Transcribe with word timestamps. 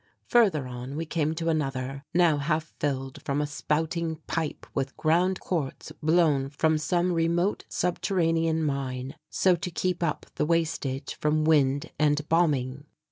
Further 0.29 0.65
on 0.65 0.95
we 0.95 1.05
came 1.05 1.35
to 1.35 1.49
another, 1.49 2.05
now 2.11 2.37
half 2.37 2.73
filled 2.79 3.21
from 3.21 3.39
a 3.39 3.45
spouting 3.45 4.15
pipe 4.25 4.65
with 4.73 4.97
ground 4.97 5.39
quartz 5.39 5.91
blown 6.01 6.49
from 6.49 6.79
some 6.79 7.13
remote 7.13 7.65
subterranean 7.69 8.63
mine, 8.63 9.13
so 9.29 9.55
to 9.55 9.69
keep 9.69 10.01
up 10.01 10.25
the 10.37 10.45
wastage 10.47 11.13
from 11.13 11.43
wind 11.43 11.91
and 11.99 12.27
bombing. 12.29 12.87